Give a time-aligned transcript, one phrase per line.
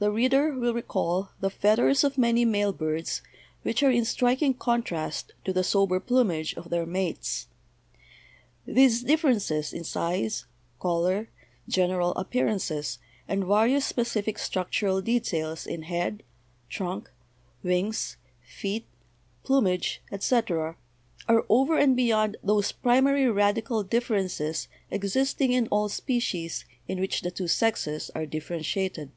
[0.00, 3.20] The reader will recall the feathers of many male birds
[3.62, 7.48] which are in striking contrast to the sober plumage of their mates.
[8.64, 10.46] These differences in size,
[10.78, 11.30] color,
[11.68, 16.22] general appearances, and various specific structural details in head,
[16.68, 17.10] trunk,
[17.64, 18.86] wings, feet,
[19.42, 20.76] plumage, etc.,
[21.28, 27.22] are over and be yond those primary radical differences existing in all species in which
[27.22, 29.10] the two sexes are differentiated.